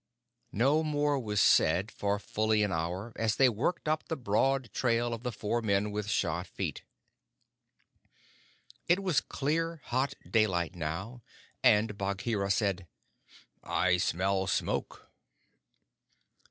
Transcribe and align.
No 0.55 0.81
more 0.81 1.19
was 1.19 1.39
said 1.39 1.91
for 1.91 2.17
fully 2.17 2.63
an 2.63 2.71
hour, 2.71 3.13
as 3.17 3.35
they 3.35 3.47
worked 3.49 3.87
up 3.87 4.07
the 4.07 4.17
broad 4.17 4.73
trail 4.73 5.13
of 5.13 5.21
the 5.21 5.31
four 5.31 5.61
men 5.61 5.91
with 5.91 6.09
shod 6.09 6.47
feet. 6.47 6.81
It 8.87 9.03
was 9.03 9.21
clear, 9.21 9.75
hot 9.83 10.15
daylight 10.27 10.73
now, 10.75 11.21
and 11.61 11.99
Bagheera 11.99 12.49
said, 12.49 12.87
"I 13.63 13.97
smell 13.97 14.47
smoke." 14.47 15.11